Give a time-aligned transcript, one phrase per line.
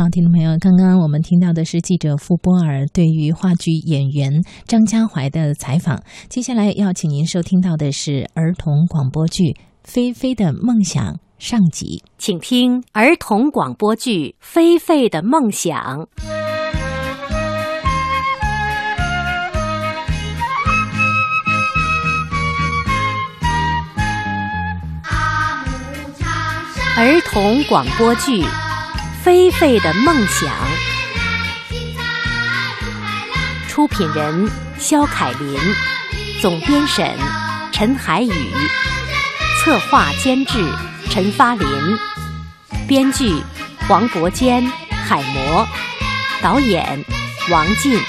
[0.00, 6.02] 好，听众朋友，刚刚我们听到的是记者傅波尔对于话剧演员张家怀的采访。
[6.30, 9.42] 接下来要请您收听到的是儿童广播剧
[9.84, 11.04] 《菲菲的梦想》
[11.38, 14.10] 上集，请听儿童广播剧
[14.40, 15.78] 《菲菲的梦想》。
[26.96, 28.42] 儿童广播剧。
[29.22, 30.50] 菲菲的梦想，
[33.68, 35.58] 出品人肖凯林，
[36.40, 37.06] 总编审
[37.70, 38.52] 陈海宇，
[39.58, 40.64] 策划监制
[41.10, 41.68] 陈发林，
[42.88, 43.42] 编剧
[43.86, 44.72] 黄伯坚、
[45.06, 45.68] 海魔，
[46.40, 47.04] 导演
[47.50, 48.00] 王进，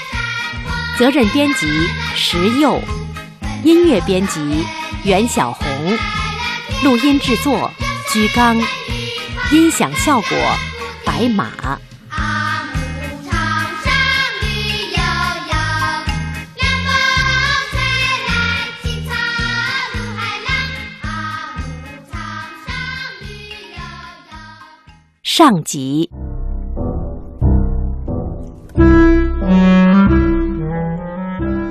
[0.98, 1.68] 责任编辑
[2.16, 2.82] 石佑，
[3.62, 4.64] 音乐编辑
[5.04, 5.98] 袁小红，
[6.82, 7.70] 录音制作
[8.10, 8.58] 居刚，
[9.50, 10.38] 音响效果。
[11.12, 11.78] 白马。
[25.22, 26.08] 上集。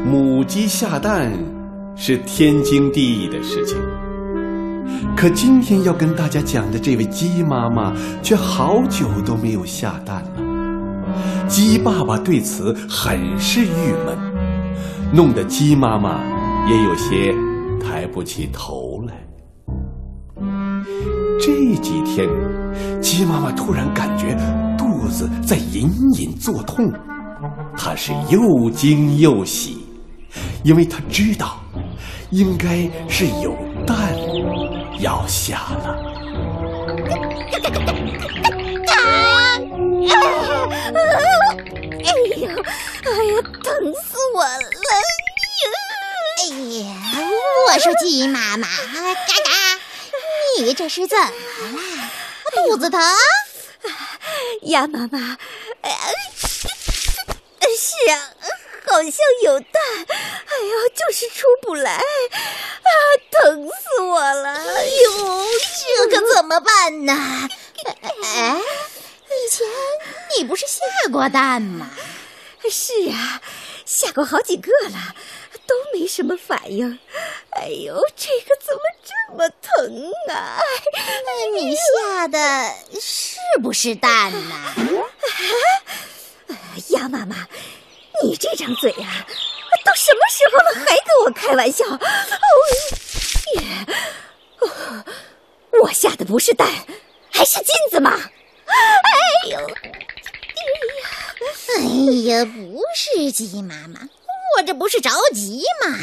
[0.05, 1.31] 母鸡下蛋
[1.95, 4.00] 是天经地义的事情。
[5.21, 11.47] 可今天要跟大家讲的这位鸡妈妈，却好久都没有下蛋了。
[11.47, 14.17] 鸡爸爸对此很是郁闷，
[15.13, 16.19] 弄得鸡妈妈
[16.67, 17.31] 也有些
[17.79, 19.13] 抬不起头来。
[21.39, 22.27] 这几天，
[22.99, 24.35] 鸡妈妈突然感觉
[24.75, 26.91] 肚子在隐隐作痛，
[27.77, 29.85] 她是又惊又喜，
[30.63, 31.57] 因为她知道，
[32.31, 33.55] 应该是有
[33.85, 34.10] 蛋。
[35.01, 35.97] 要下了！
[38.87, 38.95] 哎
[40.05, 40.13] 呀，
[43.03, 44.49] 哎呀，疼死我了！
[46.37, 46.43] 哎
[46.77, 46.85] 呀，
[47.67, 49.49] 我说鸡妈妈，嘎嘎，
[50.59, 51.31] 你这是怎么了？
[52.53, 53.01] 肚子疼？
[54.61, 55.35] 鸭妈妈，
[57.75, 58.15] 是啊。
[58.91, 59.13] 好像
[59.43, 62.01] 有蛋，哎呀，就是出不来，啊，
[63.31, 64.49] 疼死我了！
[64.49, 65.45] 哎呦，
[65.97, 67.13] 这可怎么办呢？
[67.85, 68.61] 哎，
[69.29, 69.65] 以前
[70.37, 71.89] 你不是下过蛋吗？
[72.69, 73.41] 是啊，
[73.85, 75.15] 下过好几个了，
[75.65, 76.99] 都没什么反应。
[77.51, 80.59] 哎呦，这个怎么这么疼啊？
[81.53, 84.55] 你下的是不是蛋呢？
[86.49, 86.53] 啊，
[86.89, 87.47] 鸭妈妈。
[88.23, 89.25] 你这张嘴呀，
[89.85, 91.85] 都什么时候了，还跟我开玩笑？
[94.59, 95.03] 哦，
[95.81, 96.67] 我下的不是蛋，
[97.31, 98.11] 还是金子吗？
[98.65, 99.57] 哎呦，
[101.77, 101.81] 哎
[102.29, 103.99] 呀，不是鸡妈妈，
[104.57, 105.97] 我这不是着急吗？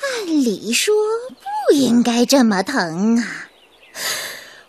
[0.00, 0.94] 按理说
[1.66, 3.48] 不应该这么疼啊，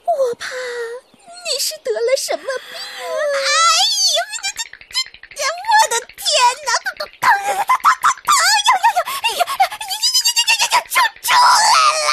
[0.05, 2.79] 我怕你是得了什么病。
[11.29, 11.69] 出来
[12.09, 12.11] 啦！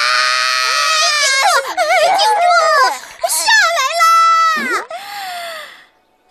[2.18, 2.44] 顶住！
[3.32, 3.38] 下
[3.76, 4.84] 来啦！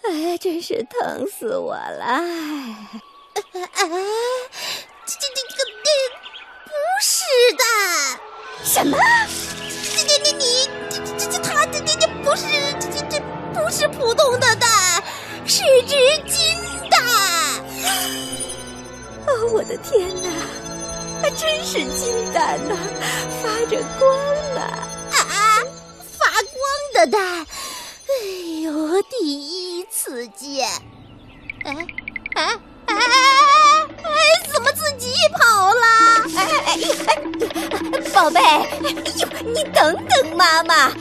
[0.04, 2.22] 哎，真是疼死我了！
[40.46, 40.92] 妈妈，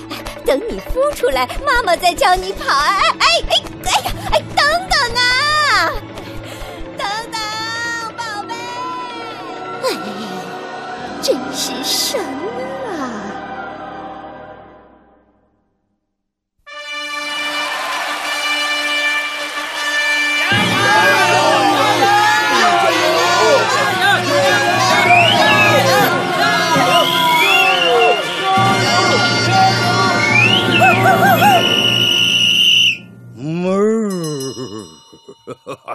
[0.47, 2.75] 等你孵出来，妈妈再教你跑。
[2.75, 3.63] 哎哎哎，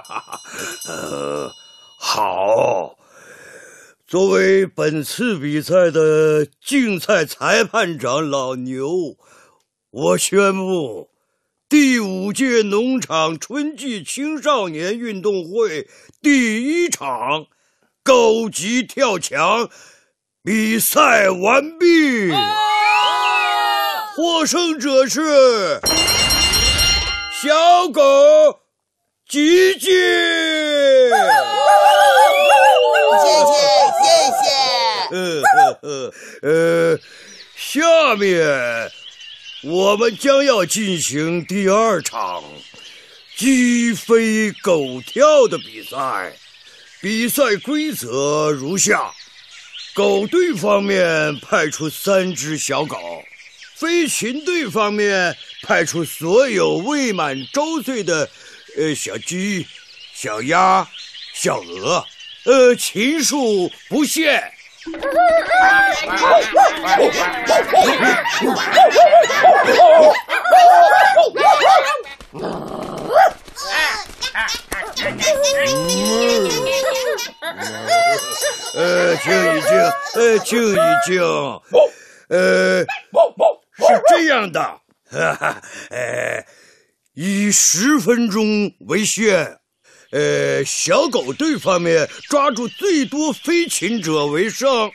[4.07, 9.15] 作为本次比赛的竞赛裁判长老牛，
[9.91, 11.11] 我宣布，
[11.69, 15.87] 第五届农场春季青少年运动会
[16.23, 17.45] 第一场
[18.01, 19.69] 高级跳墙
[20.43, 22.31] 比赛完毕，
[24.15, 25.79] 获胜者是
[27.43, 28.01] 小狗
[29.29, 29.85] 吉吉。
[29.85, 29.91] 谢
[33.45, 33.53] 谢
[33.99, 34.01] 谢
[34.39, 34.41] 谢。
[35.11, 35.43] 呃
[35.83, 36.11] 呃
[36.41, 36.99] 呃，
[37.55, 38.91] 下面
[39.61, 42.43] 我们将要进行第二场
[43.37, 46.33] 鸡飞狗跳的比赛。
[46.99, 49.13] 比赛规则如下：
[49.93, 52.97] 狗队方面派出三只小狗，
[53.75, 58.27] 飞禽队方面派出所有未满周岁的
[58.79, 59.67] 呃小鸡、
[60.13, 60.87] 小鸭、
[61.33, 62.05] 小鹅，
[62.45, 64.41] 呃，禽数不限。
[78.75, 79.71] 呃，静一静，
[80.15, 81.21] 呃，静一静，
[82.29, 84.61] 呃，是这样的，
[85.11, 86.45] 哈哈，呃，
[87.21, 89.57] 以十分钟为限，
[90.11, 94.89] 呃，小狗队方面抓住最多飞禽者为胜，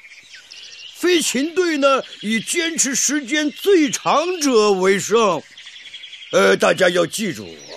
[0.97, 5.43] 飞禽队呢以坚持时间最长者为胜。
[6.33, 7.77] 呃，大家要记住啊，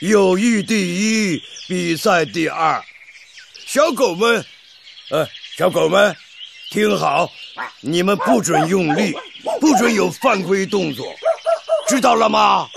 [0.00, 2.84] 友谊第一，比赛第二。
[3.66, 4.44] 小狗们，
[5.08, 6.14] 呃，小狗们，
[6.70, 7.32] 听好，
[7.80, 9.16] 你们不准用力，
[9.58, 11.06] 不准有犯规动作，
[11.88, 12.68] 知道了吗？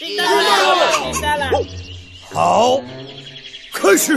[0.00, 1.50] 知道了，知道了。
[2.32, 2.80] 好，
[3.70, 4.14] 开始。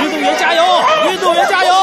[0.00, 0.62] 运动员加油！
[1.10, 1.74] 运动员加油！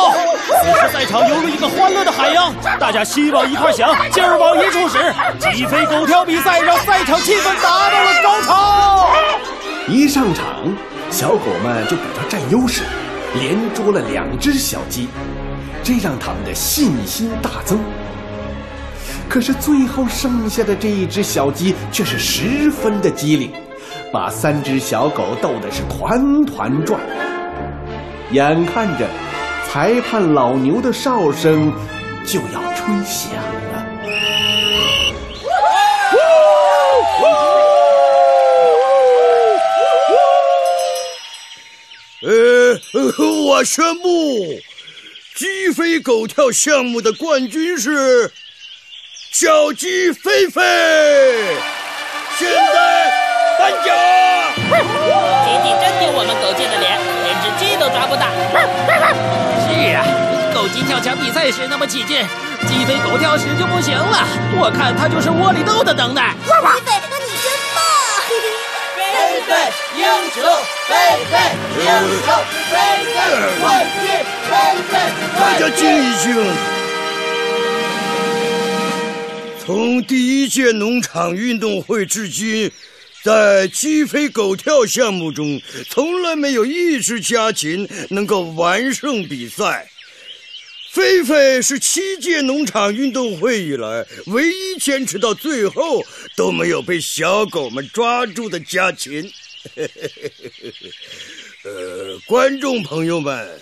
[0.47, 4.97] 此时赛场犹如一个欢乐的海洋，大家心往一块想，劲儿往一处使。
[5.37, 9.13] 鸡飞狗跳比赛让赛场气氛达到了高潮。
[9.89, 10.73] 一上场，
[11.11, 12.83] 小狗们就比较占优势，
[13.33, 15.09] 连捉了两只小鸡，
[15.83, 17.77] 这让他们的信心大增。
[19.29, 23.51] 可是最后剩下的这一只小鸡却是十分的机灵，
[24.11, 26.99] 把三只小狗逗得是团团转。
[28.31, 29.07] 眼看着
[29.67, 31.71] 裁判老牛的哨声
[32.25, 33.33] 就要吹响
[33.71, 33.85] 了，
[42.23, 42.79] 呃，
[43.47, 44.09] 我宣布，
[45.35, 48.31] 鸡飞狗跳项目的冠军是
[49.37, 50.61] 小鸡飞飞。
[52.37, 53.11] 现在
[53.59, 53.93] 颁奖。
[55.43, 56.95] 吉吉真丢我们狗界的脸，
[57.25, 58.31] 连只鸡都抓不到。
[59.67, 60.07] 是啊，
[60.55, 62.25] 狗鸡跳墙比赛时那么起劲，
[62.65, 64.23] 鸡飞狗跳时就不行了。
[64.55, 66.31] 我看他就是窝里斗的能耐。
[66.39, 66.55] 菲
[66.87, 67.83] 菲，你真棒！
[68.95, 69.03] 飞
[69.43, 69.51] 飞
[69.99, 70.47] 英雄，
[70.87, 70.95] 飞
[71.27, 71.35] 飞
[71.83, 71.91] 英
[72.23, 72.31] 雄，
[72.71, 73.19] 飞飞
[73.59, 74.15] 冠军，
[74.47, 74.95] 飞飞
[75.35, 76.39] 大家静一静。
[79.65, 82.71] 从第一届农场运动会至今，
[83.23, 85.59] 在鸡飞狗跳项目中，
[85.89, 89.89] 从来没有一只家禽能够完胜比赛。
[90.91, 96.05] 菲菲是七届农场运动会以来唯一坚持到最后
[96.37, 99.29] 都没有被小狗们抓住的家禽。
[101.65, 103.59] 呃，观众朋友们。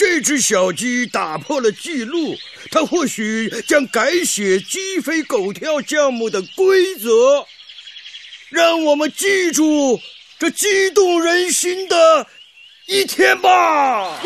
[0.00, 2.34] 这只小鸡打破了记录，
[2.70, 7.44] 它或许将改写鸡飞狗跳项目的规则。
[8.48, 10.00] 让我们记住
[10.38, 12.26] 这激动人心的
[12.86, 14.18] 一天吧！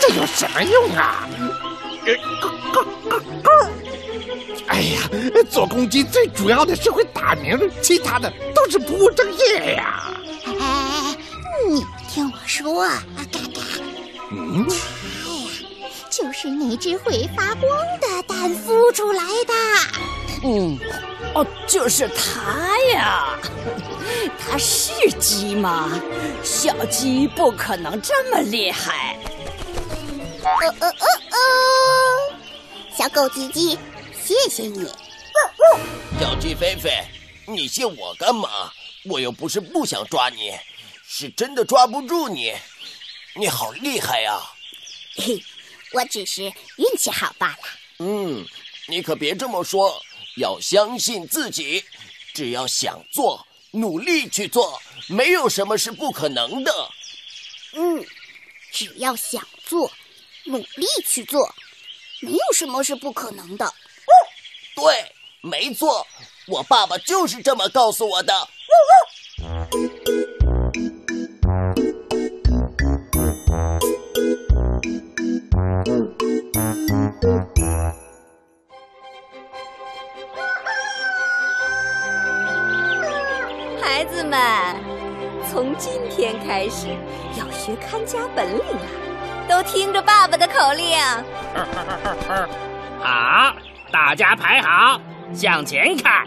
[0.00, 1.28] 这有什么用啊？
[4.66, 5.08] 哎呀，
[5.48, 10.03] 做公鸡最主要的是会打鸣，其他的都是不务正业呀。
[12.14, 13.02] 听我说，啊，
[13.32, 13.60] 嘎嘎。
[14.30, 17.68] 嗯，哎呀，就是那只会发光
[18.00, 19.52] 的蛋孵出来的。
[20.44, 20.78] 嗯，
[21.34, 23.36] 哦，就是它呀。
[24.38, 25.90] 它是鸡吗？
[26.44, 29.18] 小鸡不可能这么厉害。
[30.44, 31.36] 哦哦哦哦！
[32.96, 33.76] 小狗吉吉，
[34.24, 34.86] 谢谢你。
[36.20, 36.92] 小鸡菲菲，
[37.44, 38.48] 你谢我干嘛？
[39.10, 40.52] 我又不是不想抓你，
[41.16, 42.52] 是真的抓不住你。
[43.36, 44.36] 你好厉害呀！
[45.14, 45.40] 嘿，
[45.92, 47.58] 我只是运气好罢了。
[48.00, 48.44] 嗯，
[48.88, 50.02] 你可别这么说，
[50.38, 51.84] 要相信自己。
[52.34, 56.90] 只要想做，努力去做，没有什么是不可能的。
[57.74, 58.04] 嗯，
[58.72, 59.88] 只要想做，
[60.46, 61.54] 努力去做，
[62.22, 63.72] 没有什么是不可能的。
[64.74, 66.04] 对，没错，
[66.48, 68.48] 我爸爸就是这么告诉我的。
[69.38, 69.68] 孩
[85.54, 86.88] 从今天开始
[87.38, 88.86] 要学看家本领了，
[89.48, 90.98] 都听着爸爸的口令。
[93.00, 93.54] 好，
[93.92, 95.00] 大家排好，
[95.32, 96.26] 向前看，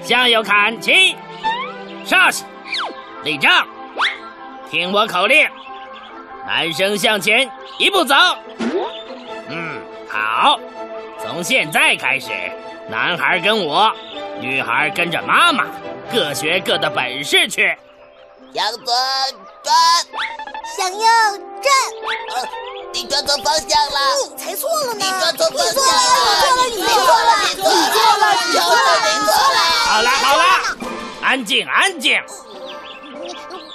[0.00, 1.16] 向右看齐，
[2.04, 2.44] 稍息，
[3.24, 3.50] 立正，
[4.70, 5.48] 听我口令，
[6.46, 7.50] 男生向前
[7.80, 8.14] 一步走。
[9.48, 10.60] 嗯，好，
[11.18, 12.30] 从现在开始，
[12.88, 13.92] 男孩跟我，
[14.40, 15.64] 女孩跟着妈妈。
[16.12, 17.76] 各学各的本事去。
[18.56, 18.94] 向左
[19.62, 19.76] 转，
[20.74, 20.98] 向右
[21.60, 21.68] 转。
[22.34, 22.48] 呃，
[22.90, 24.00] 你转错方向了。
[24.30, 25.04] 你才错了呢。
[25.04, 25.92] 你转错方向了。
[26.64, 29.58] 你错了，你错了，你错了，你错了，你错了。
[29.84, 30.42] 好了好了，
[31.22, 32.18] 安静安静。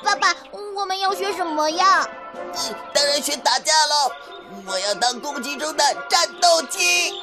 [0.04, 0.36] 爸爸，
[0.74, 2.10] 我们要学什么呀？
[2.92, 4.12] 当然学打架喽。
[4.68, 7.14] 我要当攻击中的战斗机。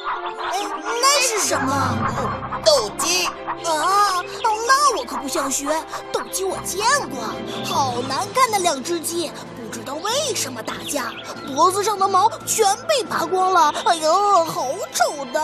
[1.00, 2.62] 那是什么？
[2.64, 3.26] 斗鸡。
[3.26, 5.66] 啊，那我可不想学。
[6.12, 6.80] 斗鸡我见
[7.10, 7.24] 过，
[7.64, 11.12] 好难看的两只鸡，不知道为什么打架，
[11.46, 13.74] 脖子上的毛全被拔光了。
[13.84, 15.40] 哎呦，好丑的！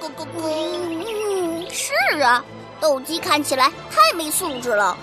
[0.00, 0.42] 咯咯咯。
[0.42, 2.42] 嗯，是啊，
[2.80, 4.96] 斗鸡看起来太没素质了。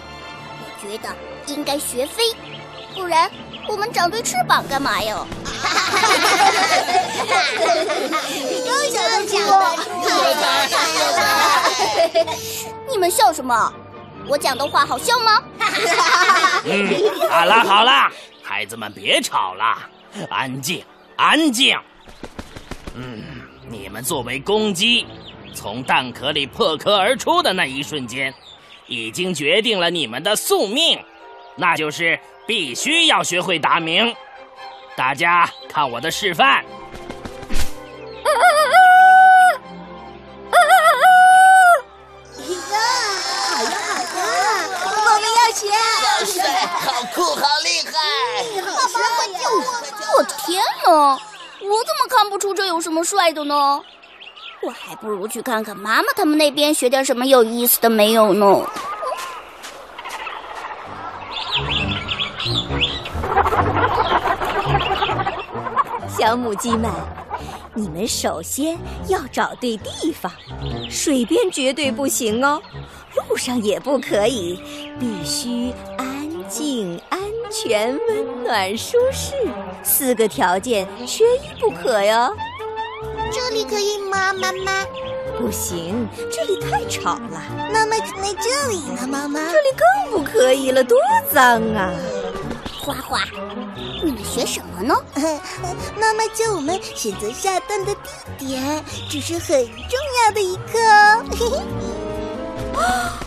[0.60, 1.10] 我觉得
[1.48, 2.24] 应该学飞，
[2.96, 3.30] 不然。
[3.66, 5.26] 我们长对翅膀干嘛哟？
[5.64, 5.98] 哈哈
[7.28, 9.64] 哈，你又想讲了，
[12.92, 13.74] 你们笑什么？
[14.28, 15.42] 我讲的话好笑吗？
[16.66, 16.94] 嗯，
[17.30, 18.10] 好了好了，
[18.42, 19.78] 孩子们别吵了，
[20.30, 20.84] 安静
[21.16, 21.78] 安静。
[22.96, 23.24] 嗯，
[23.70, 25.06] 你们作为公鸡，
[25.54, 28.34] 从蛋壳里破壳而出的那一瞬间，
[28.88, 31.00] 已经决定了你们的宿命，
[31.56, 32.20] 那就是。
[32.46, 34.14] 必须要学会打鸣，
[34.96, 36.58] 大家看我的示范。
[36.58, 36.64] 啊
[38.26, 38.30] 啊
[40.52, 40.56] 啊！
[43.50, 44.22] 好呀好呀，
[44.82, 45.62] 我们要学。
[45.70, 47.92] 好帅，好酷，好厉害！
[48.62, 49.62] 爸爸，快救我！
[50.18, 53.82] 我的天哪，我怎么看不出这有什么帅的呢？
[54.62, 58.66] 我还不如去看看妈妈他们那边学点什么有意思的没有呢。
[66.24, 66.90] 小母鸡们，
[67.74, 68.78] 你们首先
[69.10, 70.32] 要找对地方，
[70.90, 72.62] 水边绝对不行哦，
[73.28, 74.58] 路上也不可以，
[74.98, 77.20] 必须安静、安
[77.52, 79.34] 全、温暖、舒适，
[79.84, 82.34] 四个条件缺一不可哟。
[83.30, 84.86] 这里可以吗，妈妈？
[85.38, 87.42] 不行，这里太吵了。
[87.74, 89.42] 那么那这里呢，妈妈？
[89.52, 90.98] 这里更不可以了，多
[91.34, 91.92] 脏啊！
[92.84, 93.24] 花花，
[94.04, 94.94] 你们学什么呢？
[95.98, 100.78] 妈妈教我们选择下蛋的地点，这是很重要的一课
[101.40, 101.64] 哦。
[102.76, 103.18] 啊，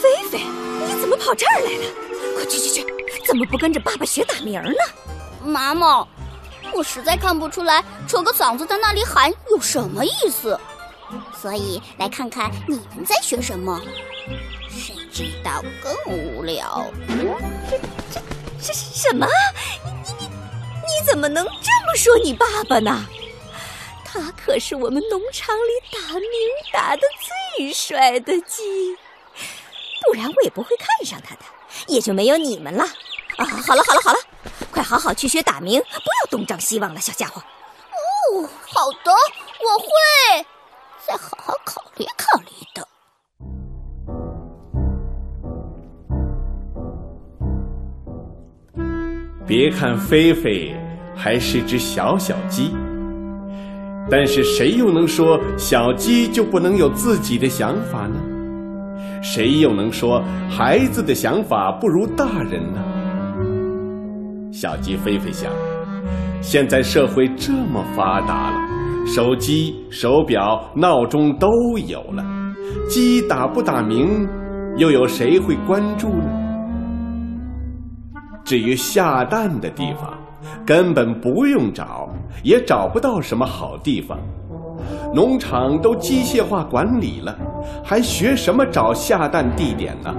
[0.00, 0.44] 菲菲，
[0.86, 1.92] 你怎么跑这儿来了？
[2.36, 2.86] 快去去去！
[3.26, 4.78] 怎么不跟着爸爸学打鸣呢？
[5.44, 6.06] 妈妈，
[6.72, 10.56] 我实在看不出来，扯个嗓子在那里喊有什么意思，
[11.36, 13.80] 所以来看看你们在学什么。
[14.68, 16.86] 谁知道更无聊。
[18.60, 19.26] 什什么？
[19.84, 23.06] 你你你你怎么能这么说你爸爸呢？
[24.04, 26.28] 他可是我们农场里打鸣
[26.72, 27.02] 打的
[27.56, 28.96] 最帅的鸡，
[30.04, 31.42] 不然我也不会看上他的，
[31.86, 32.84] 也就没有你们了。
[33.36, 34.18] 啊，好了好了好了，
[34.72, 37.40] 快好好去学打鸣，不要东张西望了，小家伙。
[37.42, 40.46] 哦，好的，我会
[41.06, 42.86] 再好好考虑考虑的。
[49.50, 50.72] 别看菲菲
[51.12, 52.70] 还是只小小鸡，
[54.08, 58.14] 但是谁又能说小鸡就不能有自己的想法呢？
[59.20, 62.80] 谁又能说孩子的想法不如大人呢？
[64.52, 65.50] 小鸡菲菲想，
[66.40, 68.56] 现在社会这么发达了，
[69.04, 71.48] 手机、手表、闹钟都
[71.88, 72.24] 有了，
[72.88, 74.28] 鸡打不打鸣，
[74.76, 76.39] 又有谁会关注呢？
[78.50, 80.12] 至于下蛋的地方，
[80.66, 82.08] 根本不用找，
[82.42, 84.18] 也找不到什么好地方。
[85.14, 87.38] 农场都机械化管理了，
[87.84, 90.12] 还学什么找下蛋地点呢？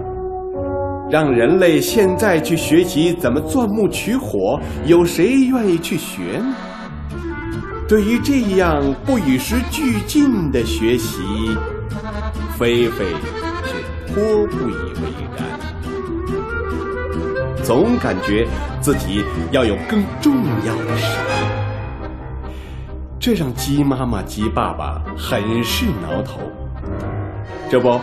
[1.09, 6.55] 让人类现在去学习怎么钻木取火，有谁愿意去学呢？
[7.85, 11.21] 对于这样不与时俱进的学习，
[12.57, 13.03] 菲菲
[13.65, 15.59] 是颇不以为然，
[17.71, 18.45] 总感觉
[18.81, 19.23] 自己
[19.53, 20.35] 要有更重
[20.67, 21.17] 要的事，
[23.17, 26.41] 这让鸡妈妈、鸡爸爸很是挠头。
[27.69, 27.97] 这不，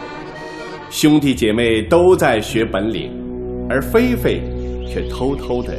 [0.88, 3.12] 兄弟姐妹都在学本领，
[3.68, 4.40] 而菲菲
[4.88, 5.74] 却偷偷的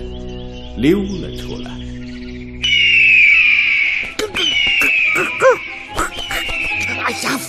[0.78, 1.79] 溜了出来。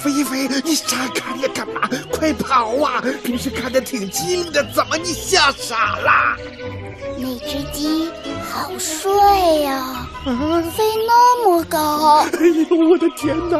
[0.03, 1.89] 菲菲，你傻看着干嘛？
[2.11, 3.03] 快跑啊！
[3.23, 6.37] 平时看着挺机灵的，怎么你吓傻了？
[7.19, 8.11] 那只鸡
[8.51, 9.11] 好帅
[9.61, 10.09] 呀、
[10.75, 12.19] 飞那么高。
[12.19, 13.59] 哎呦，我的天哪！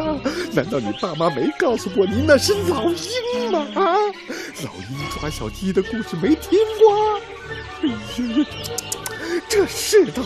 [0.51, 3.59] 难道你爸妈没告诉过你那是老鹰吗？
[3.75, 3.95] 啊，
[4.63, 7.19] 老鹰抓小鸡的故事没听过？
[7.83, 8.45] 哎呀，
[9.47, 10.23] 这世道，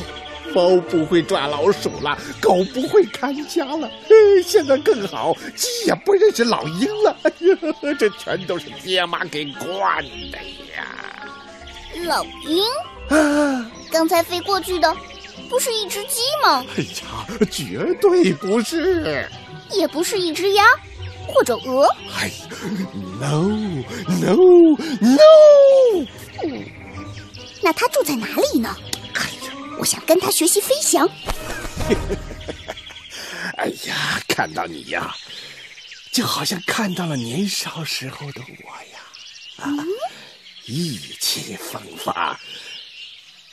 [0.55, 7.17] 猫不会抓老鼠了，狗不会看家了，嘿，现在更好，鸡也不认识老鹰了。
[7.24, 10.38] 哎呀，这全都是爹妈给惯的
[10.74, 11.27] 呀！
[12.05, 12.63] 老鹰
[13.09, 14.95] 啊，刚才飞过去的
[15.50, 16.65] 不是一只鸡吗？
[16.77, 19.29] 哎呀，绝对不是。
[19.71, 20.63] 也不是一只鸭
[21.27, 21.85] 或者鹅。
[22.17, 22.31] 哎
[23.19, 23.83] ，no
[24.21, 26.05] no no！
[27.62, 28.74] 那它住在哪里呢？
[29.77, 31.08] 我想跟他学习飞翔。
[33.58, 35.15] 哎呀，看到你呀，
[36.12, 39.00] 就好像看到了年少时候的我呀，
[39.58, 39.70] 啊，
[40.65, 42.39] 意气风发，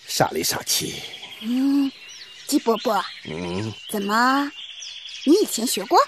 [0.06, 1.02] 少里少气。
[1.40, 1.92] 嗯，
[2.46, 4.50] 鸡伯伯，嗯，怎么？
[5.24, 5.98] 你以前学过？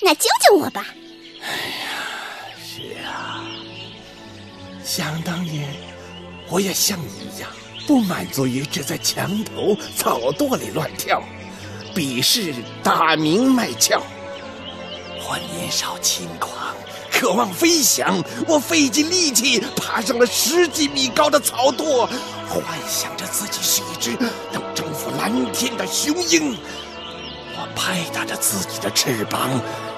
[0.00, 0.86] 那教教我吧。
[1.40, 1.88] 哎呀
[2.58, 3.44] 是啊，
[4.84, 5.72] 想当年，
[6.48, 7.48] 我也像你一样，
[7.86, 11.22] 不满足于只在墙头草垛里乱跳，
[11.94, 14.00] 鄙视大名卖俏。
[15.26, 16.74] 我年少轻狂，
[17.10, 22.06] 渴望飞翔，我费尽力气爬上了十几米高的草垛，
[22.48, 24.10] 幻想着自己是一只
[24.52, 26.56] 能征服蓝天的雄鹰。
[27.56, 29.50] 我拍打着自己的翅膀，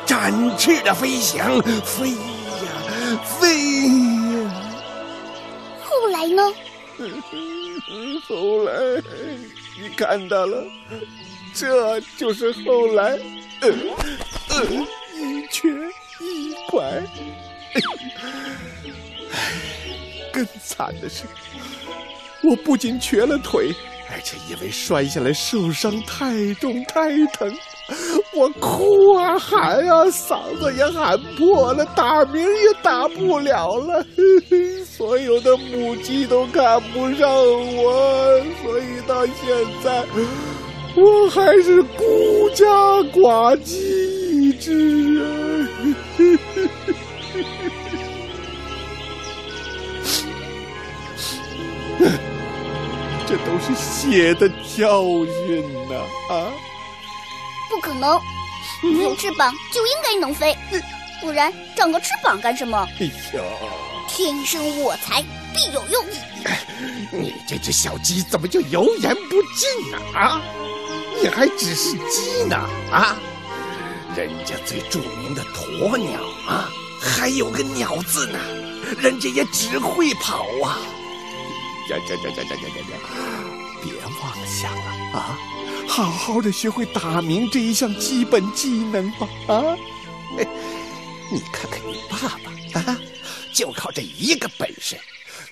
[0.05, 2.19] 展翅的飞翔，飞呀
[3.41, 4.53] 飞呀。
[5.85, 6.43] 后来呢？
[8.29, 8.73] 后来
[9.81, 10.65] 你看到了，
[11.55, 13.19] 这就是后来，
[13.61, 13.69] 呃
[14.51, 14.65] 呃，
[15.15, 15.69] 一瘸
[16.21, 17.03] 一拐。
[20.33, 21.25] 更惨的是，
[22.43, 23.75] 我不仅瘸了腿。
[24.09, 27.53] 而且因为摔下来受伤太重太疼，
[28.33, 34.07] 我哭啊喊啊，嗓子也喊破了，打鸣也打不了了。
[34.17, 37.29] 嘿嘿，所有的母鸡都看不上
[37.77, 39.35] 我，所以到现
[39.85, 40.03] 在
[40.97, 42.65] 我还是孤家
[43.13, 43.77] 寡鸡
[44.41, 45.29] 一只啊。
[53.27, 55.97] 这都是血的教训呐！
[56.31, 56.51] 啊，
[57.69, 58.19] 不可能，
[59.03, 60.57] 有翅膀就应该能飞，
[61.21, 62.89] 不然长个翅膀干什么？
[62.99, 63.05] 哎
[63.37, 63.43] 呀，
[64.09, 66.05] 天生我材必有用。
[67.13, 69.99] 你这只小鸡怎么就油盐不进呢？
[70.15, 70.41] 啊，
[71.21, 72.57] 你还只是鸡呢？
[72.91, 73.17] 啊，
[74.17, 78.39] 人家最著名的鸵鸟啊，还有个鸟字呢，
[78.99, 80.79] 人家也只会跑啊。
[81.89, 82.99] 呀呀呀呀呀呀呀！
[83.83, 85.39] 别妄想了啊！
[85.87, 89.29] 好好的学会打鸣这一项基本技能吧！
[89.47, 89.77] 啊，
[91.31, 92.99] 你看看你爸爸啊，
[93.57, 94.95] 就靠这一个本事，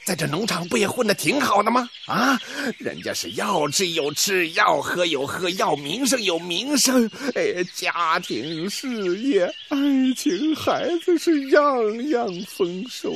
[0.05, 1.89] 在这农场不也混得挺好的吗？
[2.05, 2.39] 啊，
[2.77, 9.79] 人家是要吃有吃，要喝有喝，要名声有名声，哎，家庭、事业、爱
[10.15, 13.11] 情、孩子是样样丰收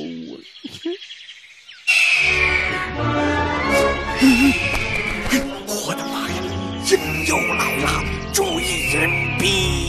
[2.97, 3.13] 啊！
[5.67, 6.35] 我的妈呀，
[6.89, 8.03] 人又来了！
[8.33, 9.88] 注意人逼！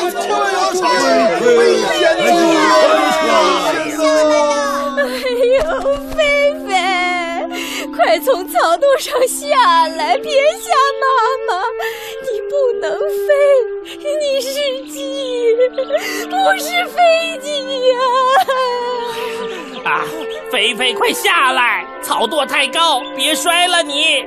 [0.00, 0.82] 呦，这个这要出去，
[1.56, 1.60] 危
[1.96, 2.26] 险呐！
[2.94, 2.96] 危
[3.90, 4.32] 险呐！
[4.98, 5.02] 哎
[5.58, 5.62] 呦，
[6.16, 6.18] 菲
[6.66, 6.70] 菲，
[7.96, 9.46] 快从草垛上下
[9.96, 10.30] 来，别
[10.60, 10.68] 吓
[11.00, 11.04] 妈
[11.46, 11.50] 妈！
[12.22, 13.28] 你不能飞，
[14.20, 14.48] 你是
[14.92, 14.98] 鸡，
[16.28, 16.96] 不是飞
[17.40, 17.46] 机
[17.90, 17.96] 呀！
[19.84, 20.04] 啊，
[20.50, 21.86] 菲菲，快下来！
[22.02, 24.24] 草垛太高，别摔了你。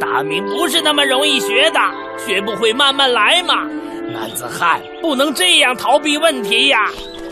[0.00, 1.80] 打鸣不是那么容易学的，
[2.18, 3.68] 学不会慢慢来嘛。
[4.12, 6.86] 男子汉不能这样逃避问题呀！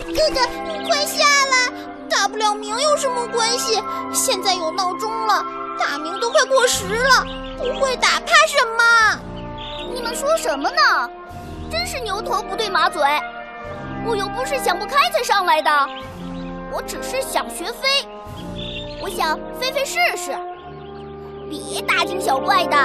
[0.07, 0.41] 哥哥，
[0.87, 1.71] 快下来！
[2.09, 3.81] 打不了明有什么关系？
[4.13, 5.45] 现在有闹钟了，
[5.79, 7.25] 打鸣都快过时了，
[7.59, 9.21] 不会打怕什么？
[9.95, 11.11] 你们说什么呢？
[11.71, 13.03] 真是牛头不对马嘴！
[14.07, 15.71] 我又不是想不开才上来的，
[16.73, 17.89] 我只是想学飞。
[19.03, 20.33] 我想飞飞试试，
[21.49, 22.77] 别大惊小怪的，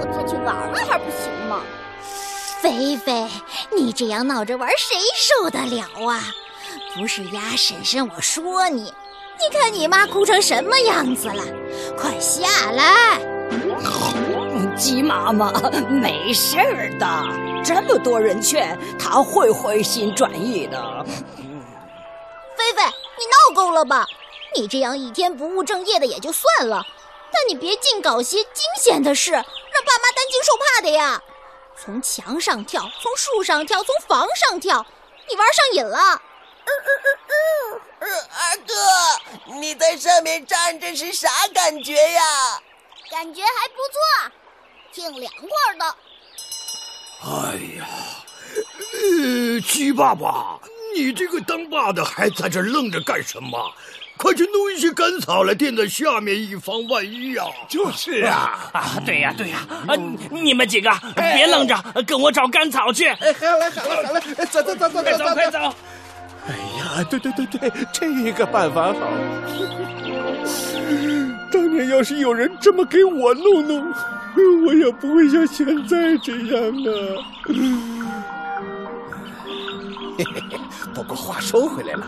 [0.00, 1.60] 我自己玩玩还不行吗？
[2.60, 3.26] 菲菲，
[3.74, 6.22] 你这样闹着玩，谁受得了啊？
[6.94, 11.42] 不是鸭婶婶，我说你，你看你妈哭成什么样子了？
[11.96, 13.20] 快下来！
[14.76, 15.52] 鸡妈妈，
[15.88, 21.04] 没事儿的，这么多人劝，她会回心转意的。
[22.56, 24.06] 菲菲，你闹够了吧？
[24.56, 26.84] 你这样一天不务正业的也就算了，
[27.32, 31.22] 但你别净搞些惊险的事，让爸妈担惊受怕的呀！
[31.80, 34.84] 从墙上跳，从树上跳，从房上跳，
[35.28, 36.20] 你玩上瘾了。
[38.00, 38.74] 二哥，
[39.54, 42.22] 你在上面站着是啥感觉呀？
[43.10, 44.32] 感觉还不错，
[44.92, 45.96] 挺凉快的。
[47.24, 47.86] 哎呀，
[48.92, 50.58] 呃，鸡爸爸，
[50.94, 53.72] 你这个当爸的还在这愣着干什么？
[54.18, 57.44] 快去弄一些干草来垫在下面，以防万一呀！
[57.68, 59.94] 就是啊，啊，对呀，对呀，啊，
[60.30, 61.76] 你们几个别愣着，
[62.06, 63.06] 跟我找干草去。
[63.06, 65.58] 哎，好了好了好了，走走走走快走快走！
[66.48, 68.98] 哎呀，对对对对，这个办法好。
[71.50, 73.92] 当年要是有人这么给我弄弄，
[74.66, 76.90] 我也不会像现在这样啊。
[80.18, 80.58] 嘿嘿嘿，
[80.92, 82.04] 不过话说回来了，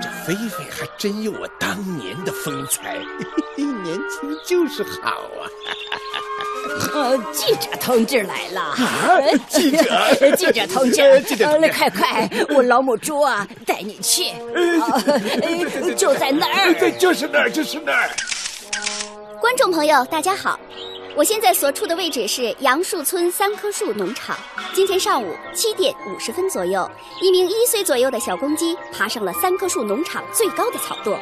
[0.00, 2.96] 这菲菲还真有我当年的风采，
[3.58, 5.42] 年轻就是好啊！
[6.94, 8.60] 呃，记者同志来了！
[8.60, 9.18] 啊，
[9.48, 14.26] 记者， 记者同志，记者同志，快快，我老母猪啊，带你去，
[15.96, 18.08] 就在那儿，对，就是那儿，就是那儿。
[19.40, 20.58] 观众朋友，大家好。
[21.16, 24.36] 我现在所处的位置是杨树村三棵树农场。
[24.72, 31.16] 今天上午七点五十分左右，一名一岁左右的小公鸡爬上了三棵树农场最高的草垛。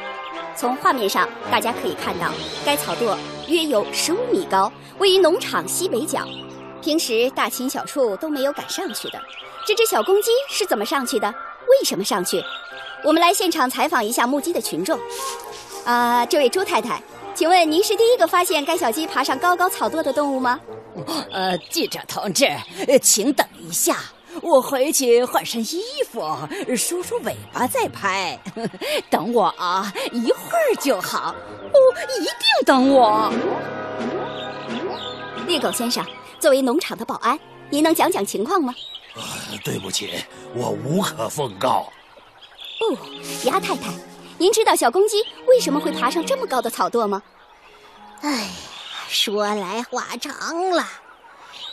[0.56, 2.30] 从画面上大家可以看到，
[2.64, 6.26] 该草垛约有十五米高，位于农场西北角。
[6.80, 9.20] 平时大禽小畜都没有敢上去的，
[9.66, 11.28] 这只小公鸡是怎么上去的？
[11.68, 12.42] 为什么上去？
[13.04, 14.98] 我们来现场采访一下目击的群众。
[15.84, 17.02] 啊，这位朱太太。
[17.42, 20.60] 请问您是第一个发现该小鸡爬上高高草垛的动物吗？
[21.32, 22.46] 呃，记者同志，
[23.02, 23.96] 请等一下，
[24.40, 26.22] 我回去换身衣服，
[26.76, 28.38] 梳梳尾巴再拍。
[29.10, 31.30] 等我啊，一会儿就好。
[31.30, 31.78] 哦，
[32.20, 33.32] 一定等我。
[35.44, 36.06] 猎狗先生，
[36.38, 37.36] 作为农场的保安，
[37.70, 38.72] 您能讲讲情况吗？
[39.16, 39.18] 啊，
[39.64, 40.12] 对不起，
[40.54, 41.92] 我无可奉告。
[42.78, 42.96] 哦，
[43.46, 43.90] 鸭太太。
[44.42, 47.22] 您知道小公鸡为什么会爬上这么高的草垛吗？
[48.22, 48.50] 哎，
[49.08, 50.84] 说来话长了。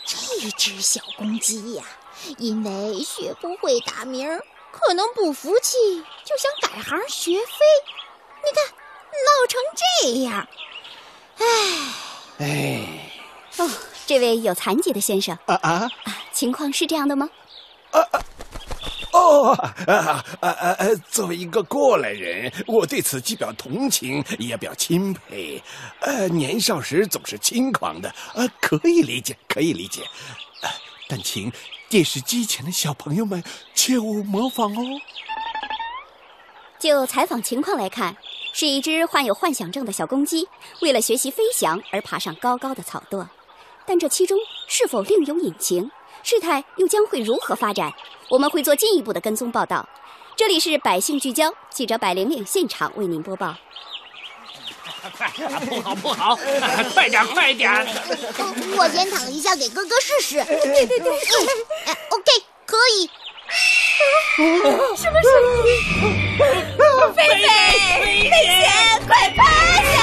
[0.06, 1.82] 这只小公鸡呀，
[2.38, 5.76] 因为学不会打鸣，可能不服气，
[6.24, 7.56] 就想改行学飞。
[8.36, 8.64] 你看，
[9.26, 9.60] 闹成
[10.04, 10.48] 这样。
[11.38, 11.46] 唉，
[12.38, 13.10] 哎，
[13.56, 13.68] 哦，
[14.06, 15.90] 这位有残疾的先生啊啊，
[16.30, 17.28] 情况是这样的吗？
[17.90, 18.22] 啊啊。
[19.20, 19.52] 哦，
[19.86, 20.76] 啊啊啊！
[21.10, 25.62] 作为一个过来人，我对此既表同情，也表钦佩。
[26.00, 30.00] 呃，年少时总是轻狂的，呃，可以理解，可以理解。
[30.62, 30.70] 呃，
[31.06, 31.52] 但请
[31.90, 34.82] 电视机前的小朋友们切勿模仿哦。
[36.78, 38.16] 就采访情况来看，
[38.54, 40.48] 是一只患有幻想症的小公鸡，
[40.80, 43.26] 为了学习飞翔而爬上高高的草垛。
[43.86, 45.90] 但这其中是否另有隐情？
[46.22, 47.92] 事态又将会如何发展？
[48.30, 49.86] 我们会做进一步的跟踪报道。
[50.36, 53.54] 这里是百姓聚焦，记者百灵灵现场为您播报。
[55.16, 55.28] 快，
[55.66, 56.36] 不好不好，
[56.94, 57.70] 快点快点！
[58.76, 60.44] 我先躺一下给哥哥试试。
[60.44, 61.12] 对对对，
[61.86, 62.30] 哎，OK，
[62.64, 63.10] 可以。
[64.96, 65.30] 什么声
[65.66, 65.68] 音？
[67.16, 67.38] 菲菲，
[68.00, 68.70] 危险，
[69.06, 69.38] 快趴
[69.82, 69.98] 下！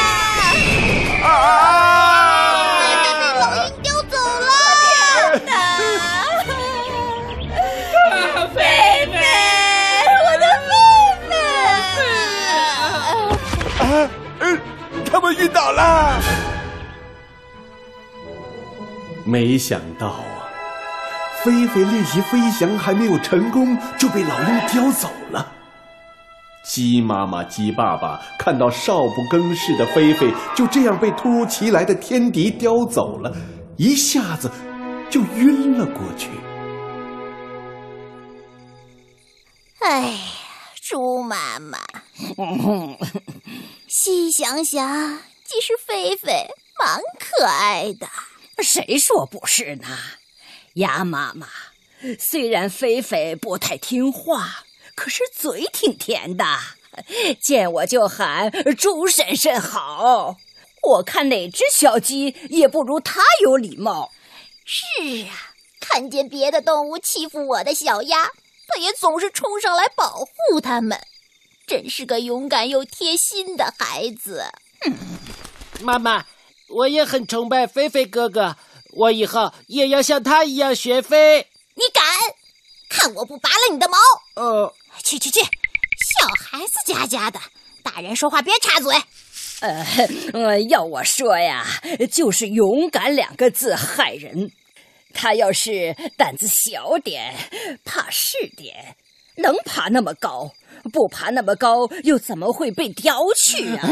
[1.25, 1.96] 啊！
[15.27, 16.21] 们晕倒了。
[19.25, 20.47] 没想到啊，
[21.43, 25.53] 菲菲练习飞翔还没有成功，就被老鹰叼走了。
[26.63, 33.33] 鸡妈妈、鸡爸爸看到少不更事的菲菲就这样被突如其来的天敌叼走了，
[33.75, 34.49] 一下子
[35.09, 36.29] 就晕了过去。
[39.79, 40.17] 哎呀，
[40.81, 41.77] 猪妈妈，
[43.87, 48.05] 细想想，其实菲菲蛮可爱的。
[48.61, 49.87] 谁说不是呢？
[50.73, 51.47] 鸭妈妈，
[52.19, 56.43] 虽然菲菲不太听话，可是嘴挺甜的，
[57.41, 60.35] 见我就喊猪婶婶好。
[60.81, 64.11] 我看哪只小鸡也不如它有礼貌。
[64.65, 68.31] 是啊，看见别的动物欺负我的小鸭，
[68.67, 70.99] 它也总是冲上来保护它们，
[71.67, 74.45] 真是个勇敢又贴心的孩子。
[75.81, 76.25] 妈妈，
[76.69, 78.55] 我也很崇拜菲菲哥哥，
[78.93, 81.45] 我以后也要像他一样学飞。
[81.75, 82.03] 你敢？
[82.89, 83.97] 看我不拔了你的毛！
[84.35, 87.37] 呃，去去去，小孩子家家的，
[87.83, 88.95] 大人说话别插嘴。
[89.59, 89.85] 呃，
[90.31, 91.67] 呃，要我说呀，
[92.09, 94.51] 就是“勇敢”两个字害人。
[95.13, 97.35] 他要是胆子小点，
[97.83, 98.95] 怕事点，
[99.37, 100.51] 能爬那么高？
[100.93, 103.89] 不爬那么高，又怎么会被叼去啊？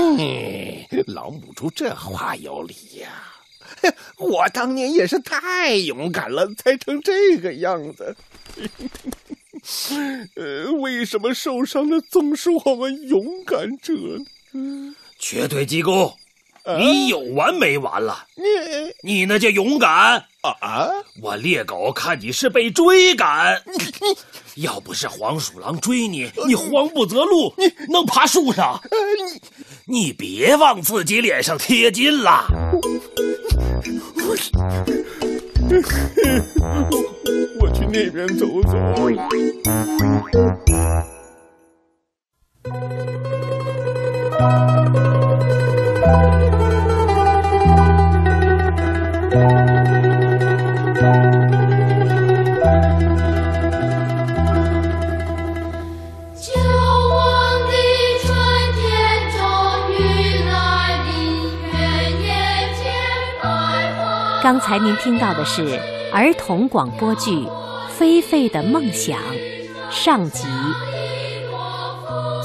[1.07, 3.33] 老母猪这话有理呀！
[4.17, 8.15] 我当年也是太勇敢了，才成这个样子。
[10.35, 13.93] 呃，为什么受伤的总是我们勇敢者
[14.51, 14.95] 呢？
[15.19, 16.15] 瘸腿鸡公，
[16.77, 18.25] 你有完没完了？
[18.35, 18.45] 你
[19.01, 20.23] 你那叫勇敢
[20.61, 20.89] 啊！
[21.21, 23.61] 我猎狗看你是被追赶，
[24.55, 28.79] 要不是黄鼠狼追你，你慌不择路，你能爬树上？
[29.87, 32.45] 你你别往自己脸上贴金了。
[37.59, 38.77] 我去那边走走。
[64.85, 65.79] 您听到的是
[66.13, 67.31] 儿童广播剧
[67.89, 69.17] 《菲菲的梦想》
[69.89, 70.47] 上集，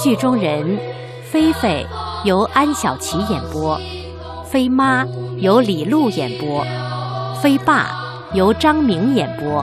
[0.02, 0.78] 剧中人
[1.22, 1.84] 菲菲
[2.24, 3.78] 由安小琪演播，
[4.46, 5.04] 菲妈
[5.36, 6.64] 由李璐演播，
[7.42, 7.90] 菲爸
[8.32, 9.62] 由张明演播，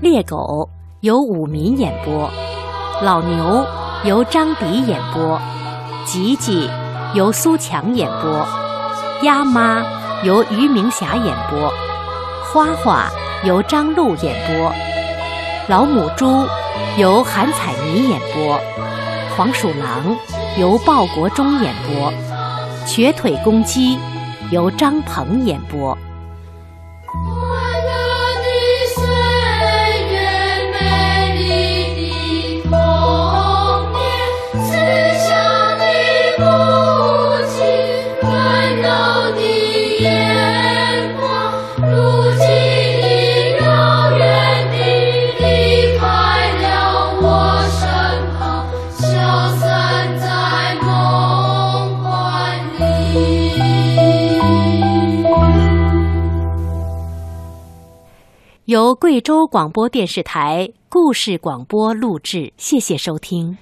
[0.00, 0.68] 猎狗
[1.02, 2.28] 由武民演播，
[3.02, 3.64] 老牛
[4.02, 5.40] 由张迪演播，
[6.04, 6.68] 吉吉
[7.14, 8.44] 由苏强演播，
[9.22, 9.93] 鸭妈。
[10.24, 11.70] 由余明霞演播，
[12.50, 13.10] 花花
[13.44, 14.72] 由张璐演播，
[15.68, 16.46] 老母猪
[16.96, 18.58] 由韩彩妮演播，
[19.36, 20.16] 黄鼠狼
[20.58, 22.10] 由鲍国忠演播，
[22.86, 23.98] 瘸腿公鸡
[24.50, 25.96] 由张鹏演播。
[58.74, 63.56] 由贵州广播电视台故事广播录制，谢谢收听。